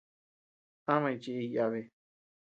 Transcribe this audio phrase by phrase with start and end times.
[0.93, 1.81] Amañ chiʼiy yabi.